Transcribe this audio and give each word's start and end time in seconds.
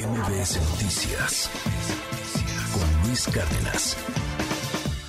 MBS 0.00 0.56
Noticias 0.70 1.50
con 2.72 3.06
Luis 3.06 3.26
Cárdenas. 3.26 3.98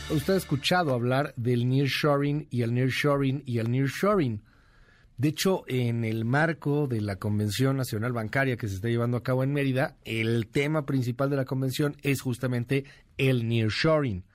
Usted 0.10 0.34
ha 0.34 0.38
escuchado 0.38 0.94
hablar 0.94 1.34
del 1.38 1.70
nearshoring 1.70 2.48
y 2.50 2.64
el 2.64 2.74
nearshoring 2.74 3.42
y 3.46 3.60
el 3.60 3.72
nearshoring. 3.72 4.42
De 5.18 5.30
hecho, 5.30 5.64
en 5.68 6.04
el 6.04 6.26
marco 6.26 6.88
de 6.88 7.00
la 7.00 7.16
Convención 7.16 7.78
Nacional 7.78 8.12
Bancaria 8.12 8.58
que 8.58 8.68
se 8.68 8.76
está 8.76 8.90
llevando 8.90 9.16
a 9.16 9.24
cabo 9.24 9.44
en 9.44 9.54
Mérida, 9.54 9.96
el 10.04 10.48
tema 10.48 10.86
principal 10.86 11.30
de 11.30 11.38
la 11.38 11.46
convención 11.46 11.96
es 12.02 12.20
justamente 12.20 12.84
el 13.18 13.48
nearshoring. 13.48 14.26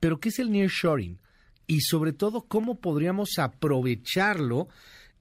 Pero 0.00 0.18
¿qué 0.18 0.30
es 0.30 0.40
el 0.40 0.50
nearshoring? 0.50 1.20
Y 1.68 1.82
sobre 1.82 2.12
todo, 2.12 2.46
¿cómo 2.48 2.80
podríamos 2.80 3.38
aprovecharlo 3.38 4.66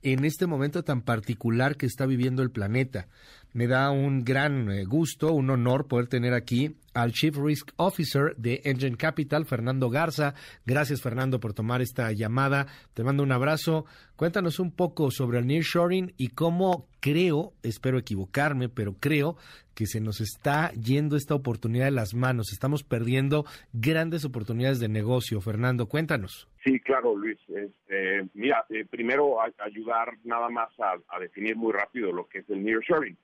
en 0.03 0.25
este 0.25 0.47
momento 0.47 0.83
tan 0.83 1.01
particular 1.01 1.77
que 1.77 1.85
está 1.85 2.05
viviendo 2.05 2.43
el 2.43 2.51
planeta? 2.51 3.07
Me 3.51 3.65
da 3.65 3.89
un 3.89 4.23
gran 4.23 4.69
eh, 4.71 4.85
gusto, 4.85 5.33
un 5.33 5.49
honor 5.49 5.87
poder 5.87 6.07
tener 6.07 6.33
aquí 6.33 6.75
al 6.93 7.13
Chief 7.13 7.35
Risk 7.35 7.71
Officer 7.77 8.35
de 8.37 8.61
Engine 8.63 8.95
Capital, 8.95 9.45
Fernando 9.45 9.89
Garza. 9.89 10.35
Gracias, 10.65 11.01
Fernando, 11.01 11.39
por 11.39 11.53
tomar 11.53 11.81
esta 11.81 12.11
llamada. 12.11 12.67
Te 12.93 13.03
mando 13.03 13.23
un 13.23 13.31
abrazo. 13.31 13.85
Cuéntanos 14.15 14.59
un 14.59 14.71
poco 14.71 15.09
sobre 15.09 15.39
el 15.39 15.47
nearshoring 15.47 16.13
y 16.17 16.29
cómo 16.29 16.87
creo, 16.99 17.53
espero 17.63 17.97
equivocarme, 17.97 18.69
pero 18.69 18.95
creo 18.99 19.37
que 19.73 19.87
se 19.87 19.99
nos 19.99 20.21
está 20.21 20.71
yendo 20.73 21.15
esta 21.15 21.33
oportunidad 21.33 21.85
de 21.85 21.91
las 21.91 22.13
manos. 22.13 22.51
Estamos 22.51 22.83
perdiendo 22.83 23.45
grandes 23.73 24.25
oportunidades 24.25 24.79
de 24.79 24.89
negocio. 24.89 25.41
Fernando, 25.41 25.87
cuéntanos. 25.87 26.49
Sí, 26.69 26.79
claro, 26.81 27.15
Luis. 27.15 27.39
Este, 27.47 28.27
mira, 28.35 28.63
eh, 28.69 28.85
primero 28.87 29.37
ayudar 29.57 30.13
nada 30.23 30.49
más 30.49 30.69
a 30.79 31.19
definir 31.19 31.55
muy 31.55 31.73
rápido 31.73 32.11
lo 32.11 32.27
que 32.27 32.39
es 32.39 32.49
el 32.51 32.63
nearshoring. 32.63 33.17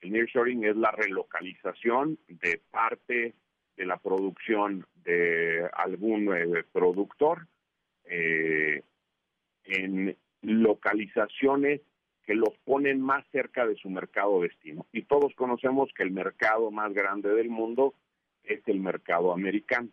El 0.00 0.12
nearshoring 0.12 0.64
es 0.64 0.76
la 0.76 0.92
relocalización 0.92 2.18
de 2.26 2.58
parte 2.70 3.34
de 3.76 3.84
la 3.84 3.98
producción 3.98 4.86
de 5.04 5.68
algún 5.74 6.34
eh, 6.34 6.64
productor 6.72 7.46
eh, 8.06 8.80
en 9.64 10.16
localizaciones 10.40 11.82
que 12.24 12.34
los 12.34 12.56
ponen 12.64 13.02
más 13.02 13.26
cerca 13.30 13.66
de 13.66 13.76
su 13.76 13.90
mercado 13.90 14.40
destino. 14.40 14.86
Y 14.92 15.02
todos 15.02 15.34
conocemos 15.34 15.90
que 15.94 16.02
el 16.02 16.12
mercado 16.12 16.70
más 16.70 16.94
grande 16.94 17.28
del 17.34 17.50
mundo 17.50 17.92
es 18.42 18.66
el 18.66 18.80
mercado 18.80 19.34
americano. 19.34 19.90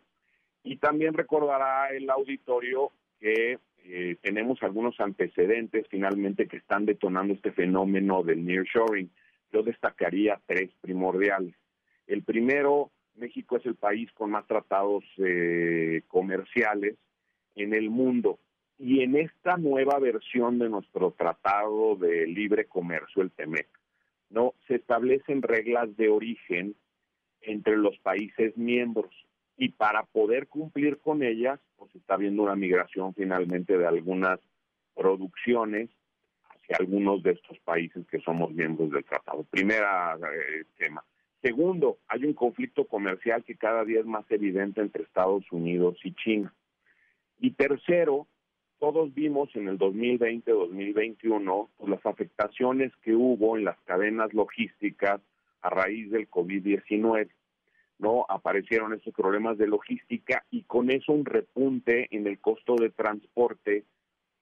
Y 0.64 0.76
también 0.76 1.14
recordará 1.14 1.90
el 1.90 2.10
auditorio 2.10 2.90
que 3.20 3.58
eh, 3.84 4.16
tenemos 4.22 4.62
algunos 4.62 4.98
antecedentes 4.98 5.86
finalmente 5.88 6.48
que 6.48 6.56
están 6.56 6.86
detonando 6.86 7.34
este 7.34 7.52
fenómeno 7.52 8.22
del 8.22 8.44
nearshoring 8.44 9.10
yo 9.54 9.62
destacaría 9.62 10.40
tres 10.46 10.70
primordiales. 10.80 11.54
El 12.08 12.24
primero, 12.24 12.90
México 13.14 13.56
es 13.56 13.64
el 13.64 13.76
país 13.76 14.10
con 14.12 14.32
más 14.32 14.46
tratados 14.48 15.04
eh, 15.18 16.02
comerciales 16.08 16.96
en 17.54 17.72
el 17.72 17.88
mundo. 17.88 18.40
Y 18.78 19.02
en 19.02 19.14
esta 19.14 19.56
nueva 19.56 20.00
versión 20.00 20.58
de 20.58 20.68
nuestro 20.68 21.12
tratado 21.12 21.94
de 21.94 22.26
libre 22.26 22.64
comercio, 22.64 23.22
el 23.22 23.30
TEMEC, 23.30 23.68
no 24.30 24.54
se 24.66 24.74
establecen 24.74 25.42
reglas 25.42 25.96
de 25.96 26.08
origen 26.08 26.74
entre 27.40 27.76
los 27.76 27.96
países 27.98 28.56
miembros 28.56 29.14
y 29.56 29.70
para 29.70 30.04
poder 30.04 30.48
cumplir 30.48 30.98
con 30.98 31.22
ellas, 31.22 31.60
pues 31.76 31.94
está 31.94 32.14
habiendo 32.14 32.42
una 32.42 32.56
migración 32.56 33.14
finalmente 33.14 33.78
de 33.78 33.86
algunas 33.86 34.40
producciones 34.94 35.90
algunos 36.72 37.22
de 37.22 37.32
estos 37.32 37.58
países 37.60 38.06
que 38.06 38.20
somos 38.20 38.52
miembros 38.52 38.90
del 38.90 39.04
tratado. 39.04 39.44
Primera 39.44 40.14
eh, 40.16 40.64
tema. 40.78 41.04
Segundo, 41.42 41.98
hay 42.08 42.24
un 42.24 42.32
conflicto 42.32 42.86
comercial 42.86 43.44
que 43.44 43.56
cada 43.56 43.84
día 43.84 44.00
es 44.00 44.06
más 44.06 44.24
evidente 44.30 44.80
entre 44.80 45.02
Estados 45.02 45.44
Unidos 45.52 45.98
y 46.02 46.14
China. 46.14 46.54
Y 47.38 47.50
tercero, 47.50 48.26
todos 48.78 49.12
vimos 49.12 49.54
en 49.54 49.68
el 49.68 49.78
2020-2021 49.78 51.68
pues, 51.76 51.90
las 51.90 52.06
afectaciones 52.06 52.92
que 53.02 53.14
hubo 53.14 53.58
en 53.58 53.64
las 53.64 53.78
cadenas 53.82 54.32
logísticas 54.32 55.20
a 55.60 55.68
raíz 55.68 56.10
del 56.10 56.30
COVID-19. 56.30 57.28
¿No? 57.98 58.26
Aparecieron 58.28 58.92
esos 58.92 59.14
problemas 59.14 59.58
de 59.58 59.66
logística 59.66 60.44
y 60.50 60.62
con 60.64 60.90
eso 60.90 61.12
un 61.12 61.24
repunte 61.24 62.08
en 62.10 62.26
el 62.26 62.38
costo 62.40 62.76
de 62.76 62.90
transporte 62.90 63.84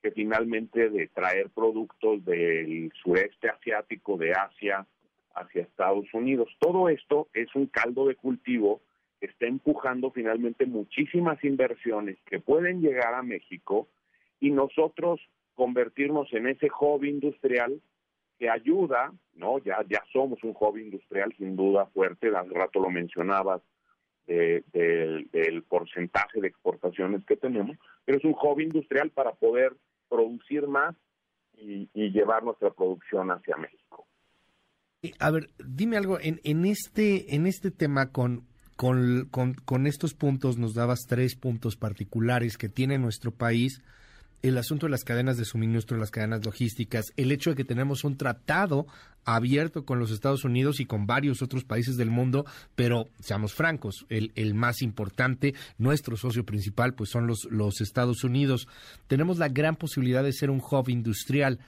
que 0.03 0.11
finalmente 0.11 0.91
de 0.91 1.09
traer 1.09 1.51
productos 1.51 2.25
del 2.25 2.91
sureste 3.03 3.49
asiático, 3.49 4.17
de 4.17 4.33
Asia, 4.33 4.87
hacia 5.35 5.63
Estados 5.63 6.13
Unidos. 6.13 6.49
Todo 6.59 6.89
esto 6.89 7.29
es 7.33 7.55
un 7.55 7.67
caldo 7.67 8.07
de 8.07 8.17
cultivo 8.17 8.83
que 9.21 9.27
está 9.27 9.47
empujando 9.47 10.11
finalmente 10.11 10.67
muchísimas 10.67 11.43
inversiones 11.45 12.19
que 12.27 12.41
pueden 12.41 12.81
llegar 12.81 13.15
a 13.15 13.23
México 13.23 13.89
y 14.41 14.51
nosotros 14.51 15.21
convertirnos 15.55 16.33
en 16.33 16.49
ese 16.49 16.69
hobby 16.69 17.11
industrial 17.11 17.81
que 18.39 18.51
ayuda, 18.51 19.13
¿no? 19.35 19.59
Ya, 19.59 19.85
ya 19.89 20.03
somos 20.13 20.43
un 20.45 20.55
hobby 20.55 20.83
industrial 20.83 21.35
sin 21.37 21.57
duda 21.57 21.87
fuerte, 21.87 22.29
al 22.29 22.51
rato 22.51 22.81
lo 22.81 22.91
mencionabas, 22.91 23.63
del 24.27 25.65
porcentaje 25.69 26.41
de 26.41 26.49
exportaciones 26.49 27.25
que 27.27 27.37
tenemos, 27.37 27.77
pero 28.05 28.19
es 28.19 28.25
un 28.25 28.35
hobby 28.35 28.65
industrial 28.65 29.11
para 29.11 29.33
poder 29.33 29.77
producir 30.09 30.67
más 30.69 30.95
y, 31.57 31.89
llevar 31.95 32.43
nuestra 32.43 32.71
producción 32.71 33.31
hacia 33.31 33.57
México. 33.57 34.07
A 35.19 35.31
ver, 35.31 35.51
dime 35.59 35.97
algo, 35.97 36.19
en, 36.21 36.41
en, 36.45 36.65
este, 36.65 37.35
en 37.35 37.47
este 37.47 37.71
tema 37.71 38.13
con, 38.13 38.47
con, 38.77 39.29
con, 39.31 39.87
estos 39.87 40.15
puntos, 40.15 40.59
nos 40.59 40.75
dabas 40.75 41.01
tres 41.09 41.35
puntos 41.35 41.77
particulares 41.77 42.57
que 42.57 42.69
tiene 42.69 42.99
nuestro 42.99 43.33
país 43.33 43.83
el 44.43 44.59
asunto 44.59 44.87
de 44.87 44.91
las 44.91 45.05
cadenas 45.05 45.37
de 45.37 45.45
suministro, 45.45 45.97
las 45.97 46.11
cadenas 46.11 46.45
logísticas, 46.45 47.13
el 47.17 47.31
hecho 47.31 47.51
de 47.51 47.57
que 47.57 47.65
tenemos 47.65 48.05
un 48.05 48.17
tratado 48.17 48.87
abierto 49.25 49.85
con 49.85 50.01
los 50.01 50.11
Estados 50.11 50.45
Unidos 50.45 50.81
y 50.81 50.87
con 50.87 51.07
varios 51.07 51.43
otros 51.43 51.65
países 51.65 51.97
del 51.97 52.11
mundo, 52.11 52.45
pero 52.75 53.09
seamos 53.21 53.55
francos, 53.55 54.05
el, 54.09 54.55
más 54.55 54.83
importante, 54.83 55.55
nuestro 55.79 56.17
socio 56.17 56.45
principal, 56.45 56.95
pues 56.95 57.11
son 57.11 57.29
los 57.29 57.81
Estados 57.81 58.25
Unidos. 58.25 58.67
Tenemos 59.07 59.39
la 59.39 59.49
gran 59.49 59.77
posibilidad 59.77 60.25
de 60.25 60.33
ser 60.33 60.51
un 60.51 60.61
hub 60.61 60.89
industrial. 60.89 61.61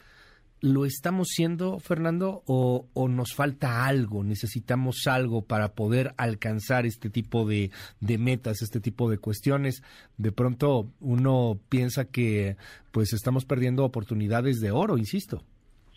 ¿Lo 0.64 0.86
estamos 0.86 1.28
siendo, 1.28 1.78
Fernando, 1.78 2.42
o, 2.47 2.88
nos 3.10 3.34
falta 3.34 3.84
algo? 3.84 4.25
¿Necesitamos 4.25 5.06
algo 5.06 5.42
para 5.42 5.75
poder 5.75 6.14
alcanzar 6.16 6.86
este 6.86 7.10
tipo 7.10 7.47
de, 7.47 7.70
metas, 8.19 8.62
este 8.62 8.80
tipo 8.80 9.10
de 9.10 9.19
cuestiones? 9.19 9.82
De 10.16 10.32
pronto 10.32 10.86
uno 11.02 11.58
piensa 11.69 12.10
que 12.10 12.56
pues 12.92 13.12
estamos 13.12 13.44
perdiendo 13.44 13.84
oportunidades 13.84 14.58
de 14.62 14.70
oro, 14.70 14.97
insisto. 14.97 15.42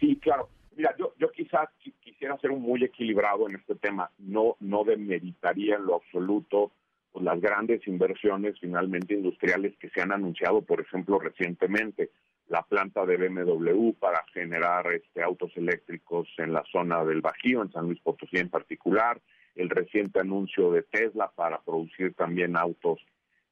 Sí, 0.02 0.18
claro. 0.18 0.50
Mira, 0.76 0.94
yo, 1.00 1.14
yo 1.18 1.32
quizás 1.32 1.70
quisiera 2.02 2.38
ser 2.40 2.52
muy 2.52 2.84
equilibrado 2.84 3.48
en 3.48 3.56
este 3.56 3.76
tema. 3.76 4.12
No, 4.18 4.58
no 4.60 4.84
demeritaría 4.84 5.78
en 5.78 5.86
lo 5.86 5.96
absoluto 5.96 6.74
pues, 7.14 7.24
las 7.24 7.40
grandes 7.40 7.88
inversiones 7.88 8.60
finalmente 8.60 9.14
industriales 9.14 9.78
que 9.78 9.90
se 9.92 10.02
han 10.02 10.12
anunciado, 10.12 10.62
por 10.62 10.82
ejemplo, 10.82 11.20
recientemente 11.20 12.10
la 12.48 12.62
planta 12.62 13.06
de 13.06 13.18
BMW 13.18 13.92
para 14.00 14.24
generar 14.34 14.92
este, 14.94 15.22
autos 15.22 15.52
eléctricos 15.56 16.28
en 16.38 16.54
la 16.54 16.64
zona 16.72 17.04
del 17.04 17.22
Bajío, 17.22 17.62
en 17.62 17.72
San 17.72 17.86
Luis 17.86 18.00
Potosí 18.00 18.38
en 18.38 18.50
particular, 18.50 19.20
el 19.56 19.70
reciente 19.70 20.20
anuncio 20.20 20.72
de 20.72 20.84
Tesla 20.84 21.32
para 21.36 21.60
producir 21.62 22.14
también 22.14 22.56
autos 22.56 23.00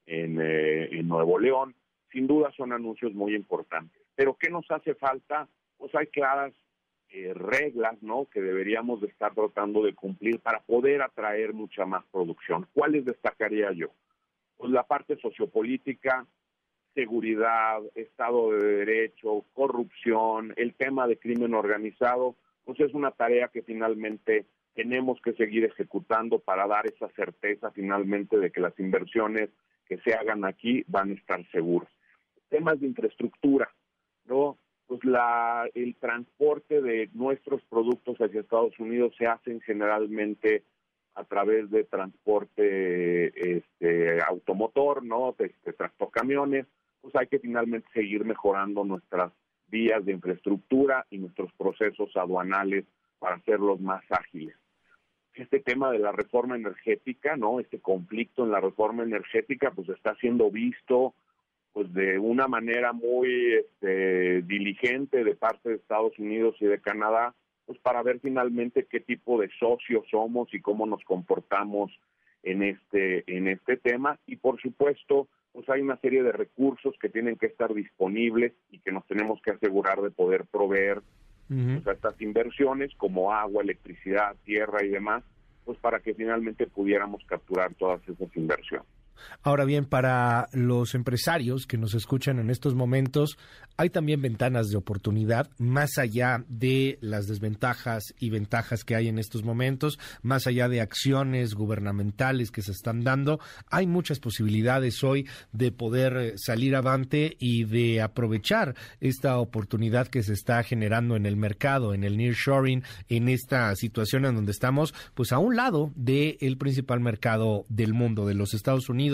en, 0.06 0.40
eh, 0.42 0.90
Nuevo 1.04 1.40
León. 1.40 1.76
Sin 2.12 2.28
duda 2.28 2.52
son 2.56 2.72
anuncios 2.72 3.14
muy 3.14 3.36
importantes. 3.36 4.02
Pero 4.16 4.38
¿qué 4.40 4.50
nos 4.50 4.70
hace 4.72 4.96
falta? 4.96 5.48
Pues 5.78 5.94
hay 5.96 6.08
claras 6.08 6.54
eh, 7.10 7.34
reglas, 7.34 8.02
¿no? 8.02 8.28
Que 8.32 8.42
deberíamos 8.42 9.02
de 9.02 9.08
estar 9.08 9.34
tratando 9.34 9.84
de 9.84 9.94
cumplir 9.94 10.40
para 10.40 10.62
poder 10.62 11.02
atraer 11.02 11.54
mucha 11.54 11.86
más 11.86 12.06
producción. 12.12 12.68
¿Cuáles 12.74 13.04
destacaría 13.04 13.72
yo? 13.74 13.90
Pues 14.58 14.72
la 14.72 14.84
parte 14.84 15.18
sociopolítica, 15.18 16.26
seguridad, 16.96 17.82
Estado 17.94 18.52
de 18.52 18.78
Derecho, 18.78 19.46
corrupción, 19.54 20.54
el 20.56 20.74
tema 20.74 21.06
de 21.08 21.20
crimen 21.20 21.54
organizado, 21.54 22.36
pues 22.64 22.80
es 22.80 22.94
una 22.96 23.12
tarea 23.12 23.50
que 23.50 23.62
finalmente 23.62 24.46
tenemos 24.74 25.22
que 25.22 25.34
seguir 25.34 25.66
ejecutando 25.66 26.40
para 26.40 26.68
dar 26.68 26.88
esa 26.88 27.08
certeza 27.10 27.70
finalmente 27.72 28.38
de 28.38 28.52
que 28.52 28.62
las 28.62 28.78
inversiones 28.80 29.50
que 29.86 29.98
se 30.00 30.14
hagan 30.14 30.44
aquí 30.46 30.84
van 30.88 31.12
a 31.12 31.14
estar 31.14 31.46
seguras. 31.52 31.90
Temas 32.50 32.80
de 32.80 32.88
infraestructura, 32.88 33.70
¿no? 34.26 34.58
Pues 34.88 35.04
la, 35.04 35.70
el 35.74 35.96
transporte 35.96 36.82
de 36.82 37.10
nuestros 37.14 37.62
productos 37.64 38.18
hacia 38.18 38.42
Estados 38.42 38.78
Unidos 38.80 39.14
se 39.18 39.28
hacen 39.28 39.62
generalmente 39.62 40.64
a 41.16 41.24
través 41.24 41.70
de 41.72 41.86
transporte 41.86 43.58
este, 43.58 44.22
automotor, 44.22 45.04
¿no? 45.04 45.36
De 45.38 45.74
tractocamiones, 45.74 46.66
pues 47.06 47.16
hay 47.18 47.28
que 47.28 47.38
finalmente 47.38 47.88
seguir 47.94 48.26
mejorando 48.26 48.84
nuestras 48.84 49.32
vías 49.68 50.04
de 50.06 50.14
infraestructura 50.14 51.06
y 51.12 51.20
nuestros 51.20 51.54
procesos 51.54 52.10
aduanales 52.18 52.84
para 53.20 53.36
hacerlos 53.36 53.80
más 53.80 54.04
ágiles. 54.10 54.56
este 55.36 55.60
tema 55.60 55.92
de 55.92 56.00
la 56.00 56.12
reforma 56.12 56.56
energética, 56.56 57.38
¿no? 57.38 57.60
Este 57.60 57.80
conflicto 57.80 58.44
en 58.44 58.50
la 58.50 58.60
reforma 58.60 59.04
energética, 59.04 59.70
pues 59.70 59.88
está 59.90 60.16
siendo 60.16 60.50
visto 60.50 61.14
pues 61.74 61.94
de 61.94 62.18
una 62.18 62.48
manera 62.48 62.92
muy 62.92 63.54
este, 63.54 64.42
diligente 64.42 65.24
de 65.24 65.36
parte 65.36 65.70
de 65.70 65.76
Estados 65.76 66.18
Unidos 66.18 66.56
y 66.60 66.66
de 66.66 66.82
Canadá, 66.82 67.36
pues 67.68 67.78
para 67.80 68.02
ver 68.02 68.20
finalmente 68.20 68.88
qué 68.90 69.00
tipo 69.00 69.40
de 69.40 69.52
socios 69.60 70.06
somos 70.10 70.52
y 70.56 70.60
cómo 70.60 70.88
nos 70.88 71.04
comportamos 71.04 71.92
en 72.42 72.64
este 72.64 73.24
en 73.28 73.48
este 73.48 73.78
tema 73.78 74.18
y 74.26 74.38
por 74.38 74.60
supuesto 74.60 75.28
pues 75.56 75.70
hay 75.70 75.80
una 75.80 75.96
serie 76.02 76.22
de 76.22 76.34
recursos 76.34 76.94
que 77.00 77.08
tienen 77.08 77.38
que 77.38 77.46
estar 77.46 77.74
disponibles 77.74 78.52
y 78.72 78.80
que 78.80 78.92
nos 78.92 79.08
tenemos 79.08 79.42
que 79.42 79.52
asegurar 79.52 80.02
de 80.02 80.12
poder 80.12 80.44
proveer 80.44 81.02
pues, 81.48 81.88
a 81.88 81.94
estas 81.94 82.22
inversiones 82.22 82.92
como 82.98 83.32
agua, 83.32 83.64
electricidad, 83.64 84.36
tierra 84.44 84.84
y 84.84 84.90
demás, 84.90 85.24
pues 85.64 85.78
para 85.80 86.02
que 86.02 86.14
finalmente 86.14 86.68
pudiéramos 86.68 87.24
capturar 87.26 87.74
todas 87.76 88.02
esas 88.02 88.36
inversiones. 88.36 88.88
Ahora 89.44 89.66
bien, 89.66 89.86
para 89.86 90.48
los 90.54 90.96
empresarios 90.96 91.68
que 91.68 91.78
nos 91.78 91.94
escuchan 91.94 92.40
en 92.40 92.50
estos 92.50 92.76
momentos, 92.76 93.38
hay 93.78 93.90
también 93.90 94.22
ventanas 94.22 94.70
de 94.70 94.78
oportunidad 94.78 95.50
más 95.58 95.98
allá 95.98 96.44
de 96.48 96.98
las 97.02 97.28
desventajas 97.28 98.14
y 98.20 98.30
ventajas 98.30 98.84
que 98.84 98.96
hay 98.96 99.08
en 99.08 99.20
estos 99.20 99.44
momentos, 99.44 100.00
más 100.22 100.48
allá 100.48 100.70
de 100.70 100.82
acciones 100.82 101.54
gubernamentales 101.54 102.52
que 102.52 102.62
se 102.62 102.72
están 102.72 103.04
dando. 103.04 103.40
Hay 103.70 103.86
muchas 103.86 104.20
posibilidades 104.20 105.04
hoy 105.04 105.28
de 105.52 105.72
poder 105.72 106.18
eh, 106.18 106.34
salir 106.38 106.76
avante 106.76 107.36
y 107.40 107.66
de 107.66 108.02
aprovechar 108.02 108.76
esta 109.00 109.38
oportunidad 109.38 110.08
que 110.08 110.24
se 110.24 110.34
está 110.34 110.64
generando 110.64 111.16
en 111.16 111.26
el 111.26 111.36
mercado, 111.36 111.94
en 111.94 112.04
el 112.04 112.18
nearshoring, 112.18 112.84
en 113.10 113.30
esta 113.30 113.76
situación 113.76 114.26
en 114.26 114.36
donde 114.36 114.52
estamos, 114.52 114.94
pues 115.14 115.32
a 115.32 115.38
un 115.38 115.56
lado 115.56 115.92
del 115.96 116.58
principal 116.58 117.02
mercado 117.02 117.66
del 117.70 117.94
mundo, 117.94 118.26
de 118.26 118.34
los 118.34 118.54
Estados 118.54 118.90
Unidos 118.90 119.05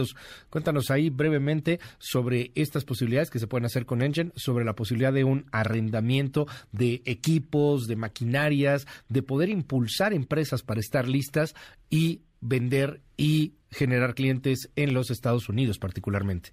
Cuéntanos 0.49 0.91
ahí 0.91 1.09
brevemente 1.09 1.79
sobre 1.97 2.51
estas 2.55 2.85
posibilidades 2.85 3.29
que 3.29 3.39
se 3.39 3.47
pueden 3.47 3.65
hacer 3.65 3.85
con 3.85 4.01
Engine, 4.01 4.31
sobre 4.35 4.65
la 4.65 4.73
posibilidad 4.73 5.13
de 5.13 5.23
un 5.23 5.45
arrendamiento 5.51 6.45
de 6.71 7.01
equipos, 7.05 7.88
de 7.88 7.95
maquinarias, 7.95 8.88
de 9.09 9.23
poder 9.23 9.49
impulsar 9.49 10.13
empresas 10.13 10.63
para 10.63 10.79
estar 10.79 11.07
listas 11.07 11.55
y 11.89 12.21
vender 12.41 13.01
y 13.17 13.53
generar 13.69 14.15
clientes 14.15 14.71
en 14.75 14.93
los 14.93 15.11
Estados 15.11 15.49
Unidos 15.49 15.79
particularmente. 15.79 16.51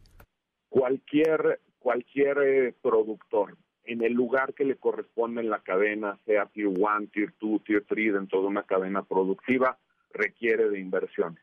Cualquier 0.69 1.61
cualquier 1.79 2.39
eh, 2.39 2.75
productor 2.83 3.57
en 3.85 4.03
el 4.03 4.13
lugar 4.13 4.53
que 4.53 4.67
le 4.67 4.77
corresponde 4.77 5.41
en 5.41 5.49
la 5.49 5.61
cadena, 5.61 6.19
sea 6.27 6.45
Tier 6.47 6.67
1, 6.67 7.07
Tier 7.13 7.33
2, 7.41 7.65
Tier 7.65 7.85
3, 7.89 8.13
dentro 8.13 8.43
de 8.43 8.47
una 8.47 8.65
cadena 8.65 9.03
productiva, 9.03 9.79
requiere 10.13 10.69
de 10.69 10.79
inversiones. 10.79 11.43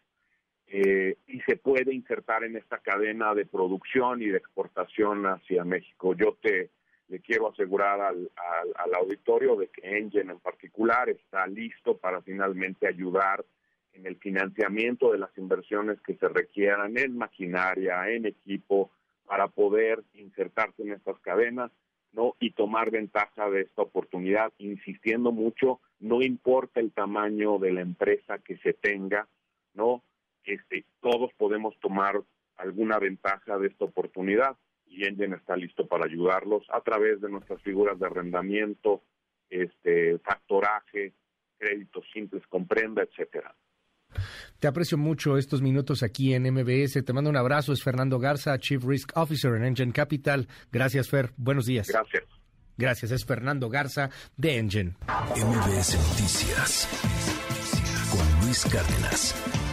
Eh, 0.67 1.17
y 1.27 1.41
se 1.41 1.57
puede 1.57 1.93
insertar 1.93 2.43
en 2.43 2.57
esta 2.57 2.79
cadena 2.79 3.33
de 3.35 3.45
producción 3.45 4.21
y 4.21 4.27
de 4.27 4.37
exportación 4.37 5.25
hacia 5.25 5.63
México. 5.63 6.15
Yo 6.15 6.37
te 6.41 6.71
le 7.07 7.19
quiero 7.19 7.49
asegurar 7.49 8.01
al, 8.01 8.31
al, 8.75 8.95
auditorio 8.95 9.55
de 9.55 9.67
que 9.67 9.97
Engen 9.97 10.31
en 10.31 10.39
particular 10.39 11.07
está 11.09 11.45
listo 11.45 11.97
para 11.97 12.21
finalmente 12.23 12.87
ayudar 12.87 13.45
en 13.93 14.07
el 14.07 14.15
financiamiento 14.17 15.11
de 15.11 15.19
las 15.19 15.37
inversiones 15.37 16.01
que 16.01 16.15
se 16.15 16.27
requieran 16.27 16.97
en 16.97 17.15
maquinaria, 17.15 18.09
en 18.09 18.25
equipo, 18.25 18.89
para 19.25 19.47
poder 19.47 20.03
insertarse 20.13 20.81
en 20.81 20.93
estas 20.93 21.19
cadenas 21.19 21.71
¿no? 22.11 22.35
y 22.39 22.51
tomar 22.51 22.91
ventaja 22.91 23.49
de 23.49 23.61
esta 23.61 23.83
oportunidad, 23.83 24.51
insistiendo 24.57 25.31
mucho, 25.31 25.79
no 25.99 26.21
importa 26.21 26.79
el 26.79 26.91
tamaño 26.91 27.59
de 27.59 27.71
la 27.71 27.81
empresa 27.81 28.39
que 28.39 28.57
se 28.57 28.73
tenga, 28.73 29.27
¿no? 29.73 30.01
Este, 30.45 30.85
todos 31.01 31.31
podemos 31.37 31.77
tomar 31.79 32.21
alguna 32.57 32.99
ventaja 32.99 33.57
de 33.57 33.67
esta 33.67 33.85
oportunidad 33.85 34.57
y 34.87 35.05
Engen 35.05 35.33
está 35.33 35.55
listo 35.55 35.87
para 35.87 36.05
ayudarlos 36.05 36.63
a 36.69 36.81
través 36.81 37.19
de 37.21 37.29
nuestras 37.29 37.61
figuras 37.61 37.99
de 37.99 38.05
arrendamiento, 38.05 39.03
este, 39.49 40.19
factoraje, 40.19 41.13
créditos 41.57 42.05
simples, 42.13 42.45
comprenda, 42.47 43.03
etcétera. 43.03 43.55
Te 44.59 44.67
aprecio 44.67 44.97
mucho 44.97 45.37
estos 45.37 45.61
minutos 45.61 46.03
aquí 46.03 46.33
en 46.33 46.43
MBS. 46.43 47.03
Te 47.03 47.13
mando 47.13 47.29
un 47.29 47.37
abrazo. 47.37 47.73
Es 47.73 47.83
Fernando 47.83 48.19
Garza, 48.19 48.57
Chief 48.57 48.83
Risk 48.83 49.11
Officer 49.15 49.53
en 49.55 49.65
Engine 49.65 49.91
Capital. 49.91 50.47
Gracias, 50.71 51.09
Fer. 51.09 51.31
Buenos 51.37 51.65
días. 51.65 51.87
Gracias. 51.87 52.23
Gracias. 52.77 53.11
Es 53.11 53.25
Fernando 53.25 53.69
Garza 53.69 54.09
de 54.37 54.57
Engine. 54.57 54.95
MBS 55.35 55.97
Noticias 55.97 56.87
con 58.11 58.45
Luis 58.45 58.65
Cárdenas. 58.65 59.64